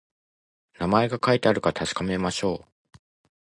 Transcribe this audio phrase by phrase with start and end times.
[0.79, 2.99] 名前が書いてあるか確かめましょう